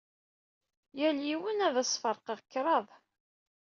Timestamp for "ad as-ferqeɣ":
1.67-2.39